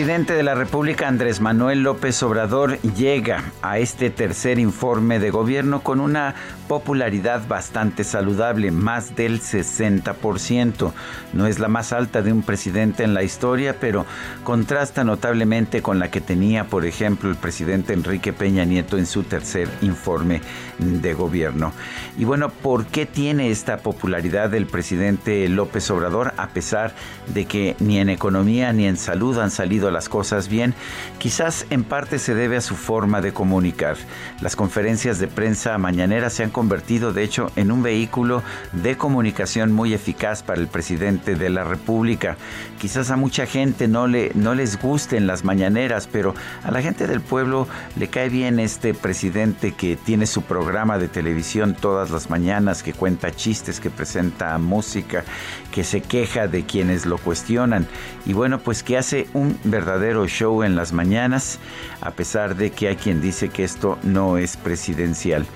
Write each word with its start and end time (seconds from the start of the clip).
Presidente 0.00 0.32
de 0.32 0.42
la 0.42 0.54
República, 0.54 1.08
Andrés 1.08 1.42
Manuel 1.42 1.82
López 1.82 2.22
Obrador, 2.22 2.80
llega 2.80 3.52
a 3.60 3.78
este 3.78 4.08
tercer 4.08 4.58
informe 4.58 5.18
de 5.18 5.28
gobierno 5.28 5.82
con 5.82 6.00
una 6.00 6.34
popularidad 6.68 7.46
bastante 7.46 8.02
saludable, 8.02 8.70
más 8.70 9.14
del 9.14 9.42
60%. 9.42 10.92
No 11.34 11.46
es 11.46 11.58
la 11.58 11.68
más 11.68 11.92
alta 11.92 12.22
de 12.22 12.32
un 12.32 12.40
presidente 12.40 13.04
en 13.04 13.12
la 13.12 13.24
historia, 13.24 13.76
pero 13.78 14.06
contrasta 14.42 15.04
notablemente 15.04 15.82
con 15.82 15.98
la 15.98 16.10
que 16.10 16.22
tenía, 16.22 16.64
por 16.64 16.86
ejemplo, 16.86 17.28
el 17.28 17.36
presidente 17.36 17.92
Enrique 17.92 18.32
Peña 18.32 18.64
Nieto 18.64 18.96
en 18.96 19.04
su 19.04 19.24
tercer 19.24 19.68
informe 19.82 20.40
de 20.78 21.12
gobierno. 21.12 21.72
Y 22.16 22.24
bueno, 22.24 22.48
¿por 22.48 22.86
qué 22.86 23.04
tiene 23.04 23.50
esta 23.50 23.78
popularidad 23.78 24.54
el 24.54 24.66
presidente 24.66 25.46
López 25.50 25.90
Obrador, 25.90 26.32
a 26.38 26.48
pesar 26.48 26.94
de 27.34 27.44
que 27.44 27.76
ni 27.80 27.98
en 27.98 28.08
economía 28.08 28.72
ni 28.72 28.86
en 28.86 28.96
salud 28.96 29.36
han 29.38 29.50
salido 29.50 29.89
las 29.90 30.08
cosas 30.08 30.48
bien, 30.48 30.74
quizás 31.18 31.66
en 31.70 31.84
parte 31.84 32.18
se 32.18 32.34
debe 32.34 32.56
a 32.56 32.60
su 32.60 32.76
forma 32.76 33.20
de 33.20 33.32
comunicar. 33.32 33.96
Las 34.40 34.56
conferencias 34.56 35.18
de 35.18 35.28
prensa 35.28 35.76
mañaneras 35.78 36.32
se 36.32 36.44
han 36.44 36.50
convertido, 36.50 37.12
de 37.12 37.22
hecho, 37.22 37.50
en 37.56 37.72
un 37.72 37.82
vehículo 37.82 38.42
de 38.72 38.96
comunicación 38.96 39.72
muy 39.72 39.94
eficaz 39.94 40.42
para 40.42 40.60
el 40.60 40.68
presidente 40.68 41.34
de 41.34 41.50
la 41.50 41.64
República. 41.64 42.36
Quizás 42.80 43.10
a 43.10 43.16
mucha 43.16 43.46
gente 43.46 43.88
no, 43.88 44.06
le, 44.06 44.32
no 44.34 44.54
les 44.54 44.80
gusten 44.80 45.26
las 45.26 45.44
mañaneras, 45.44 46.08
pero 46.10 46.34
a 46.62 46.70
la 46.70 46.82
gente 46.82 47.06
del 47.06 47.20
pueblo 47.20 47.66
le 47.96 48.08
cae 48.08 48.28
bien 48.28 48.58
este 48.58 48.94
presidente 48.94 49.72
que 49.72 49.96
tiene 49.96 50.26
su 50.26 50.42
programa 50.42 50.98
de 50.98 51.08
televisión 51.08 51.76
todas 51.78 52.10
las 52.10 52.30
mañanas, 52.30 52.82
que 52.82 52.92
cuenta 52.92 53.30
chistes, 53.30 53.80
que 53.80 53.90
presenta 53.90 54.56
música, 54.58 55.24
que 55.72 55.84
se 55.84 56.00
queja 56.00 56.48
de 56.48 56.64
quienes 56.64 57.06
lo 57.06 57.18
cuestionan 57.18 57.86
y 58.26 58.32
bueno, 58.32 58.58
pues 58.60 58.82
que 58.82 58.98
hace 58.98 59.28
un 59.32 59.58
verdadero 59.64 59.79
show 60.26 60.62
en 60.62 60.76
las 60.76 60.92
mañanas, 60.92 61.58
a 62.00 62.10
pesar 62.12 62.56
de 62.56 62.70
que 62.70 62.88
hay 62.88 62.96
quien 62.96 63.20
dice 63.20 63.48
que 63.48 63.64
esto 63.64 63.98
no 64.02 64.38
es 64.38 64.56
presidencial. 64.56 65.46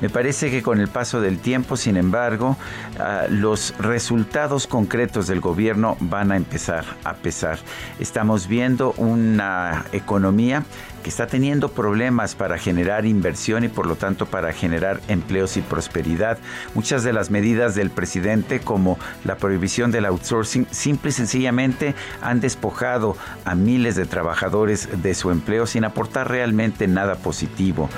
Me 0.00 0.08
parece 0.08 0.50
que 0.50 0.62
con 0.62 0.80
el 0.80 0.88
paso 0.88 1.20
del 1.20 1.38
tiempo, 1.38 1.76
sin 1.76 1.96
embargo, 1.96 2.56
ah, 2.98 3.24
los 3.28 3.74
resultados 3.78 4.66
concretos 4.66 5.26
del 5.26 5.40
gobierno 5.40 5.96
van 6.00 6.32
a 6.32 6.36
empezar 6.36 6.84
a 7.04 7.14
pesar. 7.14 7.58
Estamos 7.98 8.48
viendo 8.48 8.92
una 8.96 9.84
economía 9.92 10.64
que 11.02 11.10
está 11.10 11.26
teniendo 11.26 11.70
problemas 11.70 12.34
para 12.34 12.58
generar 12.58 13.06
inversión 13.06 13.64
y 13.64 13.68
por 13.68 13.86
lo 13.86 13.96
tanto 13.96 14.26
para 14.26 14.52
generar 14.52 15.00
empleos 15.08 15.56
y 15.56 15.62
prosperidad. 15.62 16.38
Muchas 16.74 17.02
de 17.02 17.12
las 17.12 17.30
medidas 17.30 17.74
del 17.74 17.90
presidente 17.90 18.60
como 18.60 18.98
la 19.24 19.36
prohibición 19.36 19.90
del 19.90 20.06
outsourcing 20.06 20.66
simple 20.70 21.10
y 21.10 21.12
sencillamente 21.12 21.94
han 22.20 22.40
despojado 22.40 23.16
a 23.44 23.54
miles 23.70 23.94
de 23.94 24.04
trabajadores 24.04 24.88
de 25.00 25.14
su 25.14 25.30
empleo 25.30 25.64
sin 25.64 25.84
aportar 25.84 26.28
realmente 26.28 26.88
nada 26.88 27.14
positivo 27.14 27.88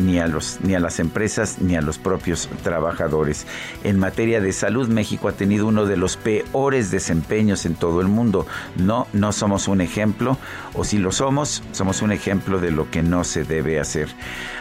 ni 0.00 0.18
a 0.18 0.26
los 0.26 0.58
ni 0.62 0.74
a 0.74 0.80
las 0.80 1.00
empresas 1.00 1.58
ni 1.60 1.76
a 1.76 1.82
los 1.82 1.98
propios 1.98 2.48
trabajadores. 2.62 3.46
En 3.84 3.98
materia 3.98 4.40
de 4.40 4.52
salud 4.52 4.88
México 4.88 5.28
ha 5.28 5.32
tenido 5.32 5.66
uno 5.66 5.84
de 5.84 5.98
los 5.98 6.16
peores 6.16 6.90
desempeños 6.90 7.66
en 7.66 7.74
todo 7.74 8.00
el 8.00 8.08
mundo. 8.08 8.46
No 8.76 9.06
no 9.12 9.32
somos 9.32 9.68
un 9.68 9.82
ejemplo 9.82 10.38
o 10.72 10.84
si 10.84 10.96
lo 10.96 11.12
somos, 11.12 11.62
somos 11.72 12.00
un 12.00 12.12
ejemplo 12.12 12.58
de 12.58 12.70
lo 12.70 12.90
que 12.90 13.02
no 13.02 13.22
se 13.22 13.44
debe 13.44 13.78
hacer. 13.78 14.08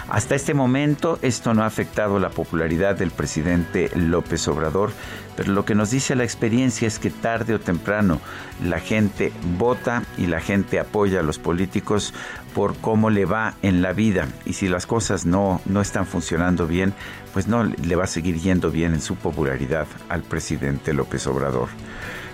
Hasta 0.10 0.36
este 0.36 0.54
momento 0.54 1.20
esto 1.22 1.54
no 1.54 1.64
ha 1.64 1.66
afectado 1.66 2.20
la 2.20 2.30
popularidad 2.30 2.96
del 2.96 3.12
presidente 3.12 3.90
López 3.94 4.48
Obrador, 4.48 4.92
pero 5.36 5.52
lo 5.52 5.66
que 5.66 5.76
nos 5.76 5.92
dice 5.92 6.16
la 6.16 6.24
experiencia 6.24 6.88
es 6.88 6.98
que 6.98 7.10
tarde 7.10 7.54
o 7.54 7.60
temprano 7.60 8.22
la 8.64 8.80
gente 8.80 9.34
vota 9.58 10.04
y 10.18 10.28
la 10.28 10.40
gente 10.48 10.80
apoya 10.80 11.20
a 11.20 11.24
los 11.24 11.40
políticos 11.40 12.14
por 12.56 12.78
cómo 12.78 13.10
le 13.10 13.26
va 13.26 13.56
en 13.62 13.82
la 13.82 13.92
vida 13.92 14.30
y 14.46 14.54
si 14.54 14.70
las 14.70 14.86
cosas 14.86 15.26
no, 15.26 15.60
no 15.66 15.82
están 15.82 16.06
funcionando 16.06 16.68
bien, 16.68 16.94
pues 17.34 17.50
no 17.50 17.66
le 17.66 17.96
va 17.98 18.06
a 18.06 18.08
seguir 18.08 18.40
yendo 18.40 18.72
bien 18.72 18.94
en 18.94 19.02
su 19.02 19.16
popularidad 19.16 19.88
al 20.08 20.24
presidente 20.24 20.94
López 20.94 21.28
Obrador. 21.28 21.68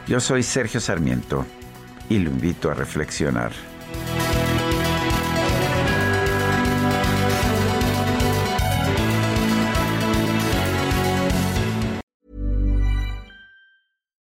Yo 0.08 0.20
soy 0.20 0.44
Sergio 0.44 0.80
Sarmiento 0.80 1.44
y 2.08 2.20
lo 2.20 2.30
invito 2.30 2.70
a 2.70 2.76
reflexionar. 2.76 3.52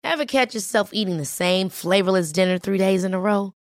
Ever 0.05 0.27
catch 0.27 0.55
yourself 0.55 0.91
eating 0.93 1.17
the 1.17 1.25
same 1.25 1.69
flavorless 1.69 2.31
dinner 2.31 2.57
three 2.57 2.79
days 2.79 3.03
in 3.03 3.15
a 3.15 3.19
row? 3.19 3.53